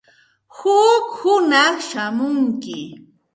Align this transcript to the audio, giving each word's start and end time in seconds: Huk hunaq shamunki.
Huk 0.57 1.05
hunaq 1.19 1.75
shamunki. 1.89 2.79